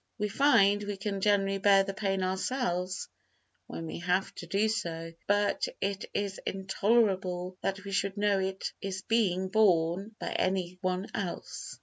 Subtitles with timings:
[0.17, 3.07] We find we can generally bear the pain ourselves
[3.67, 8.73] when we have to do so, but it is intolerable that we should know it
[8.81, 11.77] is being borne by any one else.